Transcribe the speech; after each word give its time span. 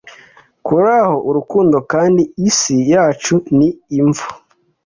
kuraho 0.65 1.15
urukundo 1.29 1.77
kandi 1.91 2.21
isi 2.49 2.75
yacu 2.93 3.35
ni 3.57 3.67
imva 3.99 4.27